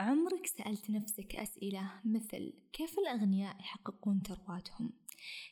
[0.00, 4.90] عمرك سألت نفسك أسئلة مثل كيف الأغنياء يحققون ثرواتهم؟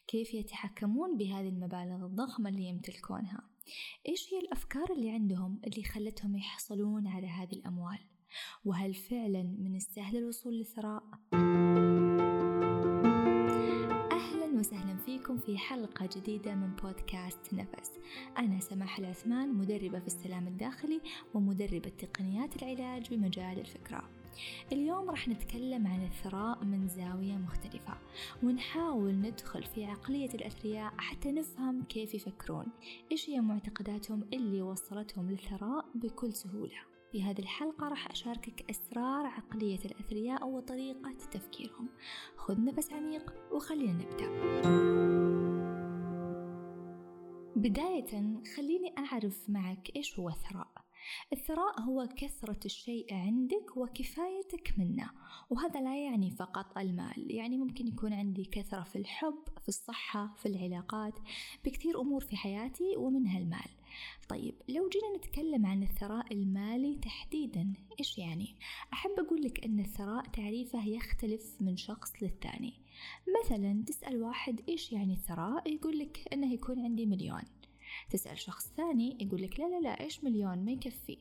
[0.06, 3.40] كيف يتحكمون بهذه المبالغ الضخمة اللي يمتلكونها؟
[4.08, 7.98] إيش هي الأفكار اللي عندهم اللي خلتهم يحصلون على هذه الأموال؟
[8.64, 11.02] وهل فعلا من السهل الوصول للثراء؟
[14.12, 17.92] أهلا وسهلا فيكم في حلقة جديدة من بودكاست نفس
[18.38, 21.00] أنا سماح العثمان مدربة في السلام الداخلي
[21.34, 24.17] ومدربة تقنيات العلاج بمجال الفكرة
[24.72, 27.94] اليوم راح نتكلم عن الثراء من زاوية مختلفة
[28.42, 32.66] ونحاول ندخل في عقلية الأثرياء حتى نفهم كيف يفكرون
[33.12, 36.78] إيش هي معتقداتهم اللي وصلتهم للثراء بكل سهولة.
[37.12, 41.88] في هذه الحلقة راح أشاركك أسرار عقلية الأثرياء وطريقة تفكيرهم.
[42.36, 44.28] خذ نفس عميق وخلينا نبدأ.
[47.56, 50.87] بداية خليني أعرف معك إيش هو الثراء.
[51.32, 55.10] الثراء هو كثرة الشيء عندك وكفايتك منه
[55.50, 60.46] وهذا لا يعني فقط المال يعني ممكن يكون عندي كثرة في الحب في الصحة في
[60.46, 61.14] العلاقات
[61.64, 63.70] بكثير أمور في حياتي ومنها المال.
[64.28, 68.54] طيب لو جينا نتكلم عن الثراء المالي تحديدا إيش يعني؟
[68.92, 72.74] أحب أقول لك أن الثراء تعريفه يختلف من شخص للثاني.
[73.44, 77.42] مثلا تسأل واحد إيش يعني الثراء؟ يقول لك أنه يكون عندي مليون.
[78.10, 81.18] تسأل شخص ثاني يقول لك لا لا لا إيش مليون ما يكفي.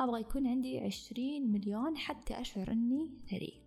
[0.00, 3.62] أبغى يكون عندي عشرين مليون حتى أشعر أني ثري.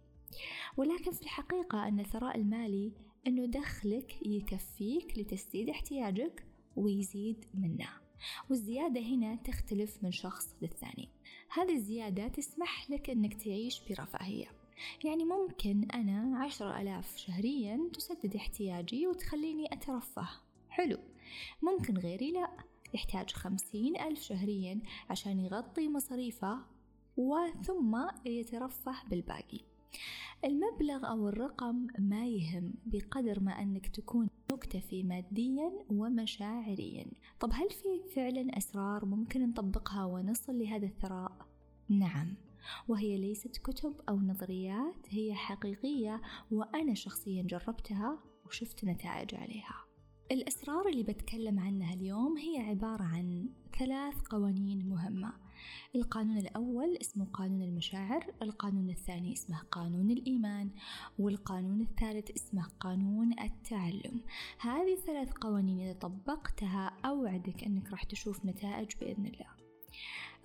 [0.77, 2.91] ولكن في الحقيقة أن الثراء المالي
[3.27, 6.45] أنه دخلك يكفيك لتسديد احتياجك
[6.75, 7.89] ويزيد منه.
[8.49, 11.09] والزيادة هنا تختلف من شخص للثاني.
[11.49, 14.47] هذه الزيادة تسمح لك أنك تعيش برفاهية.
[15.03, 20.27] يعني ممكن أنا عشرة ألاف شهريا تسدد احتياجي وتخليني أترفه.
[20.69, 20.97] حلو.
[21.61, 22.49] ممكن غيري لا
[22.93, 26.59] يحتاج خمسين ألف شهريا عشان يغطي مصاريفه
[27.17, 29.59] وثم يترفه بالباقي.
[30.45, 37.05] المبلغ أو الرقم ما يهم بقدر ما أنك تكون مكتفي ماديا ومشاعريا.
[37.39, 41.47] طب هل في فعلا أسرار ممكن نطبقها ونصل لهذا الثراء؟
[41.89, 42.35] نعم
[42.87, 46.21] وهي ليست كتب أو نظريات هي حقيقية
[46.51, 49.84] وأنا شخصيا جربتها وشفت نتائج عليها.
[50.31, 53.49] الأسرار اللي بتكلم عنها اليوم هي عبارة عن
[53.79, 55.33] ثلاث قوانين مهمة.
[55.95, 60.69] القانون الأول اسمه قانون المشاعر القانون الثاني اسمه قانون الإيمان
[61.19, 64.21] والقانون الثالث اسمه قانون التعلم.
[64.59, 69.49] هذه الثلاث قوانين إذا طبقتها أوعدك أنك راح تشوف نتائج بإذن الله.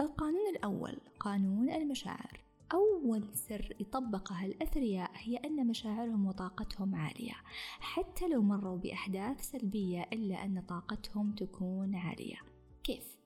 [0.01, 2.41] القانون الأول قانون المشاعر.
[2.73, 7.35] أول سر يطبقها الأثرياء هي أن مشاعرهم وطاقتهم عالية.
[7.81, 12.37] حتى لو مروا بأحداث سلبية إلا أن طاقتهم تكون عالية.
[12.85, 13.17] كيف؟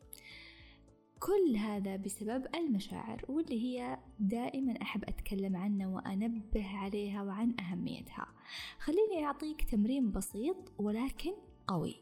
[1.21, 8.27] كل هذا بسبب المشاعر واللي هي دائما أحب أتكلم عنها وأنبه عليها وعن أهميتها.
[8.79, 11.33] خليني أعطيك تمرين بسيط ولكن
[11.67, 11.97] قوي.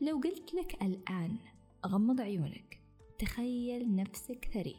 [0.00, 1.36] لو قلت لك الآن
[1.86, 2.80] غمض عيونك.
[3.18, 4.76] تخيل نفسك ثري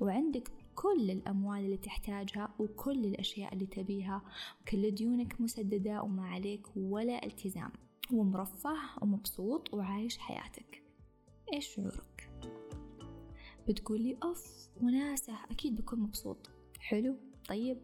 [0.00, 4.22] وعندك كل الأموال اللي تحتاجها وكل الأشياء اللي تبيها.
[4.68, 7.72] كل ديونك مسددة وما عليك ولا التزام.
[8.12, 10.82] ومرفه ومبسوط وعايش حياتك.
[11.52, 12.30] إيش شعورك؟
[13.68, 16.50] بتقولي أوف وناسة أكيد بكون مبسوط.
[16.78, 17.16] حلو
[17.48, 17.78] طيب.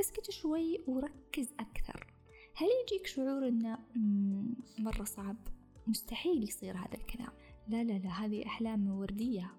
[0.00, 2.12] اسكت شوي وركز أكثر.
[2.54, 3.78] هل يجيك شعور إنه
[4.78, 5.36] مرة صعب؟
[5.86, 7.32] مستحيل يصير هذا الكلام.
[7.68, 9.52] لا لا لا هذه أحلام وردية.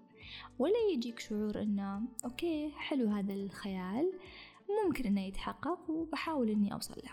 [0.58, 4.12] ولا يجيك شعور إنه أوكي حلو هذا الخيال
[4.84, 7.12] ممكن إنه يتحقق وبحاول إني أوصل له.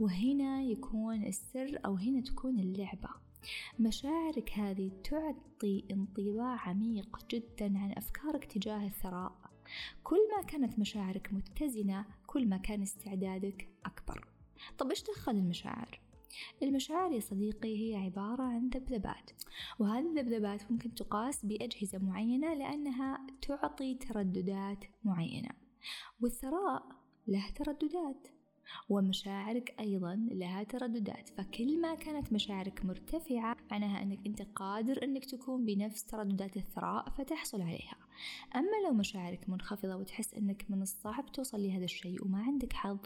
[0.00, 3.08] وهنا يكون السر أو هنا تكون اللعبة.
[3.78, 9.32] مشاعرك هذه تعطي انطباع عميق جدا عن أفكارك تجاه الثراء.
[10.04, 14.28] كل ما كانت مشاعرك متزنة كل ما كان استعدادك أكبر.
[14.78, 16.03] طب إيش دخل المشاعر؟
[16.62, 19.30] المشاعر يا صديقي هي عبارة عن ذبذبات
[19.78, 25.50] وهذه الذبذبات ممكن تقاس بأجهزة معينة لأنها تعطي ترددات معينة
[26.20, 26.82] والثراء
[27.26, 28.28] له ترددات.
[28.88, 31.28] ومشاعرك أيضا لها ترددات.
[31.28, 37.62] فكل ما كانت مشاعرك مرتفعة معناها أنك أنت قادر أنك تكون بنفس ترددات الثراء فتحصل
[37.62, 37.96] عليها.
[38.56, 42.98] أما لو مشاعرك منخفضة وتحس أنك من الصعب توصل لهذا الشيء وما عندك حظ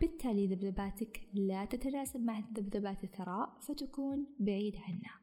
[0.00, 5.20] بالتالي ذبذباتك لا تتناسب مع ذبذبات الثراء فتكون بعيد عنها.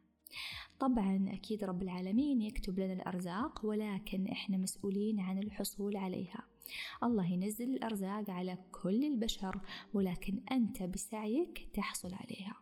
[0.80, 6.44] طبعا أكيد رب العالمين يكتب لنا الأرزاق ولكن إحنا مسؤولين عن الحصول عليها.
[7.04, 9.62] الله ينزل الأرزاق على كل البشر
[9.94, 12.56] ولكن أنت بسعيك تحصل عليها.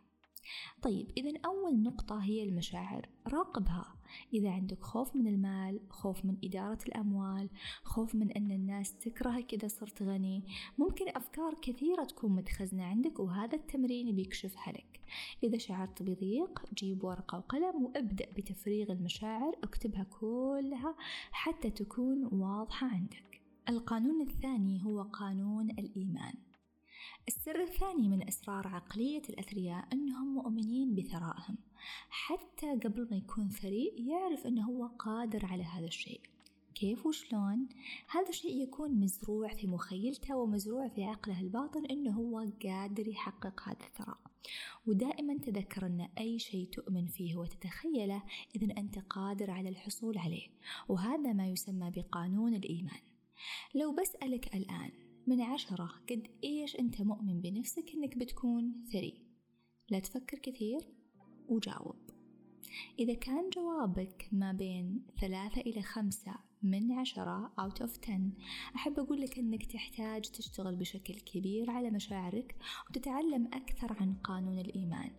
[0.82, 3.98] طيب إذا أول نقطة هي المشاعر راقبها.
[4.34, 7.50] إذا عندك خوف من المال خوف من إدارة الأموال
[7.82, 10.44] خوف من أن الناس تكرهك إذا صرت غني
[10.78, 15.00] ممكن أفكار كثيرة تكون متخزنة عندك وهذا التمرين بيكشفها لك
[15.42, 20.96] إذا شعرت بضيق جيب ورقة وقلم وابدأ بتفريغ المشاعر اكتبها كلها
[21.30, 23.27] حتى تكون واضحة عندك.
[23.68, 26.34] القانون الثاني هو قانون الإيمان.
[27.28, 31.58] السر الثاني من أسرار عقلية الأثرياء أنهم مؤمنين بثرائهم.
[32.08, 36.20] حتى قبل ما يكون ثري يعرف أنه هو قادر على هذا الشيء.
[36.74, 37.68] كيف وشلون؟
[38.10, 43.86] هذا الشيء يكون مزروع في مخيلته ومزروع في عقله الباطن أنه هو قادر يحقق هذا
[43.86, 44.18] الثراء.
[44.86, 48.22] ودائما تذكر أن أي شيء تؤمن فيه وتتخيله
[48.56, 50.46] إذا أنت قادر على الحصول عليه.
[50.88, 53.07] وهذا ما يسمى بقانون الإيمان.
[53.74, 54.90] لو بسألك الآن
[55.26, 59.22] من عشرة قد إيش أنت مؤمن بنفسك أنك بتكون ثري؟
[59.90, 60.80] لا تفكر كثير
[61.48, 61.96] وجاوب.
[62.98, 68.30] إذا كان جوابك ما بين ثلاثة إلى خمسة من عشرة out of 10
[68.76, 72.56] أحب أقول لك أنك تحتاج تشتغل بشكل كبير على مشاعرك
[72.90, 75.10] وتتعلم أكثر عن قانون الإيمان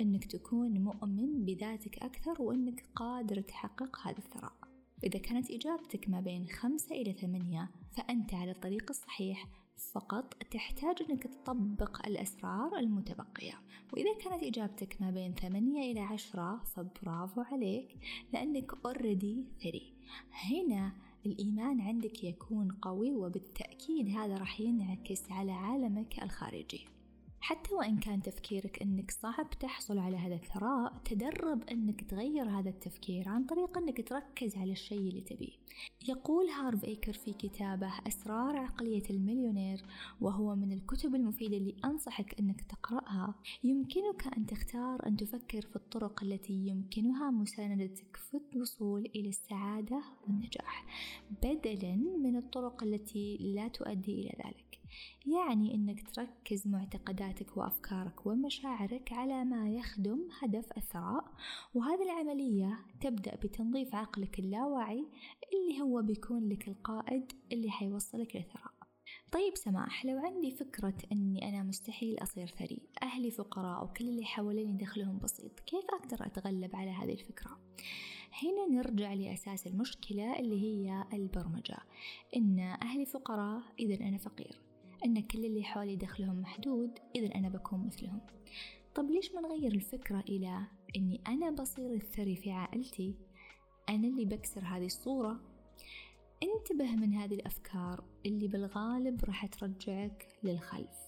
[0.00, 4.65] أنك تكون مؤمن بذاتك أكثر وأنك قادر تحقق هذا الثراء.
[5.06, 9.48] إذا كانت إجابتك ما بين خمسة إلى ثمانية فأنت على الطريق الصحيح.
[9.92, 13.60] فقط تحتاج أنك تطبق الأسرار المتبقية.
[13.92, 17.96] وإذا كانت إجابتك ما بين ثمانية إلى عشرة فبرافو عليك
[18.32, 19.92] لأنك already ثري
[20.30, 20.92] هنا
[21.26, 26.95] الإيمان عندك يكون قوي وبالتأكيد هذا راح ينعكس على عالمك الخارجي.
[27.40, 33.28] حتى وإن كان تفكيرك أنك صعب تحصل على هذا الثراء تدرب أنك تغير هذا التفكير
[33.28, 35.52] عن طريق أنك تركز على الشيء اللي تبيه.
[36.08, 39.84] يقول هارف إيكر في كتابه أسرار عقلية المليونير
[40.20, 43.34] وهو من الكتب المفيدة اللي أنصحك أنك تقرأها.
[43.64, 50.86] يمكنك أن تختار أن تفكر في الطرق التي يمكنها مساندتك في الوصول إلى السعادة والنجاح
[51.42, 54.78] بدلا من الطرق التي لا تؤدي إلى ذلك.
[55.26, 61.24] يعني أنك تركز معتقداتك وأفكارك ومشاعرك على ما يخدم هدف الثراء
[61.74, 65.06] وهذه العملية تبدأ بتنظيف عقلك اللاواعي
[65.54, 68.76] اللي هو بيكون لك القائد اللي حيوصلك للثراء
[69.32, 74.78] طيب سماح لو عندي فكرة أني أنا مستحيل أصير ثري أهلي فقراء وكل اللي حواليني
[74.78, 77.58] دخلهم بسيط كيف أقدر أتغلب على هذه الفكرة؟
[78.42, 81.76] هنا نرجع لأساس المشكلة اللي هي البرمجة
[82.36, 84.65] إن أهلي فقراء إذا أنا فقير
[85.06, 88.20] أن كل اللي حولي دخلهم محدود إذا أنا بكون مثلهم.
[88.94, 90.62] طب ليش ما نغير الفكرة إلى
[90.96, 93.14] أني أنا بصير الثري في عائلتي؟
[93.88, 95.40] أنا اللي بكسر هذه الصورة.
[96.42, 101.06] انتبه من هذه الأفكار اللي بالغالب راح ترجعك للخلف.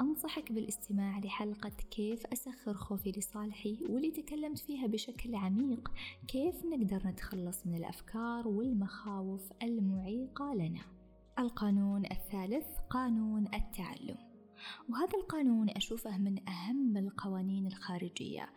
[0.00, 5.92] أنصحك بالاستماع لحلقة كيف أسخر خوفي لصالحي واللي تكلمت فيها بشكل عميق
[6.28, 11.03] كيف نقدر نتخلص من الأفكار والمخاوف المعيقة لنا.
[11.38, 14.16] القانون الثالث قانون التعلم.
[14.88, 18.48] وهذا القانون أشوفه من أهم القوانين الخارجية.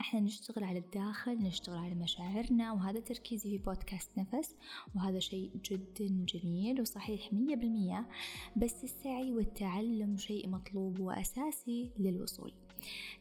[0.00, 4.54] إحنا نشتغل على الداخل نشتغل على مشاعرنا وهذا تركيزي في بودكاست نفس.
[4.94, 8.08] وهذا شيء جدا جميل وصحيح مية بالمية.
[8.56, 12.52] بس السعي والتعلم شيء مطلوب وأساسي للوصول.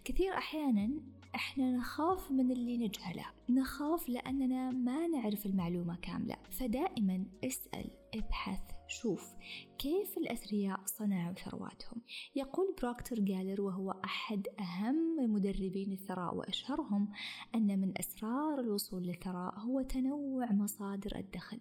[0.04, 0.90] كثير أحيانا
[1.36, 3.26] إحنا نخاف من اللي نجهله.
[3.50, 6.36] نخاف لأننا ما نعرف المعلومة كاملة.
[6.52, 9.34] فدائما اسأل ابحث شوف
[9.78, 12.02] كيف الأثرياء صنعوا ثرواتهم؟
[12.36, 17.12] يقول بروكتر جالر وهو أحد أهم مدربين الثراء وأشهرهم
[17.56, 21.60] أن من أسرار الوصول للثراء هو تنوع مصادر الدخل.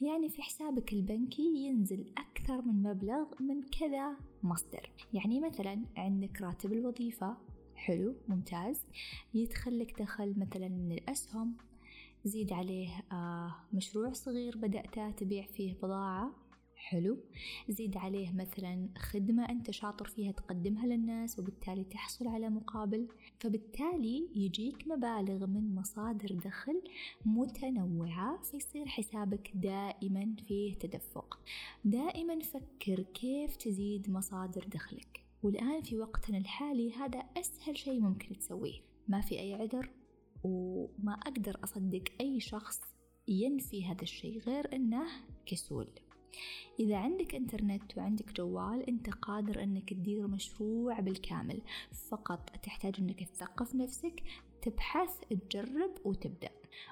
[0.00, 4.90] يعني في حسابك البنكي ينزل أكثر من مبلغ من كذا مصدر.
[5.12, 7.36] يعني مثلا عندك راتب الوظيفة
[7.74, 8.80] حلو ممتاز.
[9.34, 11.56] يدخل لك دخل مثلا من الأسهم.
[12.24, 16.49] زيد عليه آه مشروع صغير بدأته تبيع فيه بضاعة.
[16.80, 17.18] حلو.
[17.68, 23.08] زيد عليه مثلا خدمة أنت شاطر فيها تقدمها للناس وبالتالي تحصل على مقابل
[23.38, 26.82] فبالتالي يجيك مبالغ من مصادر دخل
[27.24, 31.38] متنوعة فيصير حسابك دائما فيه تدفق.
[31.84, 35.24] دائما فكر كيف تزيد مصادر دخلك.
[35.42, 38.80] والآن في وقتنا الحالي هذا أسهل شيء ممكن تسويه.
[39.08, 39.90] ما في أي عذر
[40.44, 42.80] وما أقدر أصدق أي شخص
[43.28, 45.06] ينفي هذا الشيء غير أنه
[45.46, 45.88] كسول.
[46.80, 51.62] إذا عندك إنترنت وعندك جوال أنت قادر أنك تدير مشروع بالكامل.
[52.08, 54.22] فقط تحتاج أنك تثقف نفسك
[54.62, 56.50] تبحث تجرب وتبدأ.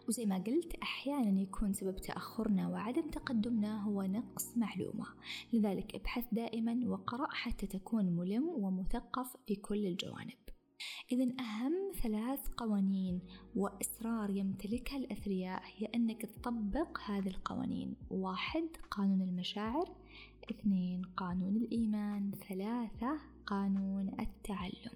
[0.09, 5.07] وزي ما قلت أحيانا يكون سبب تأخرنا وعدم تقدمنا هو نقص معلومة.
[5.52, 10.48] لذلك ابحث دائما وقرأ حتى تكون ملم ومثقف بكل الجوانب.
[11.13, 13.21] إذا أهم ثلاث قوانين
[13.57, 17.95] وأسرار يمتلكها الأثرياء هي أنك تطبق هذه القوانين.
[18.11, 19.89] واحد قانون المشاعر.
[20.51, 22.31] اثنين قانون الإيمان.
[22.49, 24.93] ثلاثة قانون التعلم.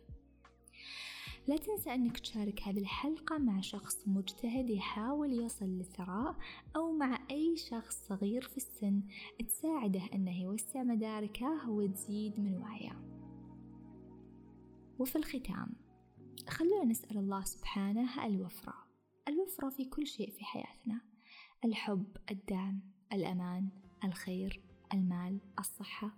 [1.46, 6.36] لا تنسى أنك تشارك هذه الحلقة مع شخص مجتهد يحاول يصل للثراء
[6.76, 9.02] أو مع أي شخص صغير في السن.
[9.48, 13.21] تساعده أنه يوسع مداركه وتزيد من وعيه.
[15.02, 15.68] وفي الختام
[16.48, 18.74] خلونا نسأل الله سبحانه الوفرة.
[19.28, 21.00] الوفرة في كل شيء في حياتنا.
[21.64, 22.80] الحب الدعم
[23.12, 23.68] الأمان
[24.04, 24.60] الخير
[24.94, 26.16] المال الصحة.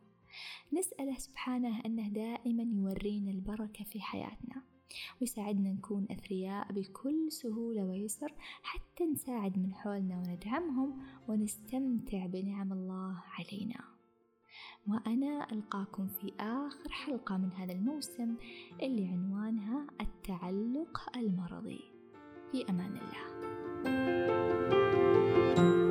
[0.72, 4.62] نسأله سبحانه أنه دائما يورينا البركة في حياتنا
[5.20, 13.93] ويساعدنا نكون أثرياء بكل سهولة ويسر حتى نساعد من حولنا وندعمهم ونستمتع بنعم الله علينا.
[14.88, 18.36] وأنا ألقاكم في آخر حلقة من هذا الموسم
[18.82, 21.80] اللي عنوانها التعلق المرضي
[22.52, 23.24] في أمان الله.
[25.54, 25.83] thank you